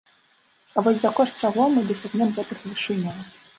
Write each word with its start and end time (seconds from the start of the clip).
А 0.75 0.83
вось 0.87 0.97
за 1.03 1.11
кошт 1.19 1.37
чаго 1.45 1.67
мы 1.75 1.85
дасягнем 1.91 2.35
гэтых 2.41 2.67
вышыняў? 2.67 3.25